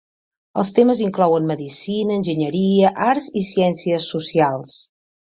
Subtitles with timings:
[0.61, 4.79] Els temes inclouen medicina, enginyeria, arts i ciències socials.